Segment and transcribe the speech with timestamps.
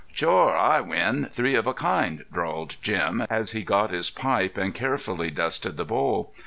[0.11, 4.73] "Shore, I win, three of a kind," drawled Jim, as he got his pipe and
[4.73, 6.33] carefully dusted the bowl.